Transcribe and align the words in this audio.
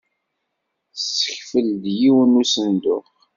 Tessekfel-d 0.95 1.83
yiwen 1.99 2.33
n 2.35 2.39
usenduq. 2.41 3.07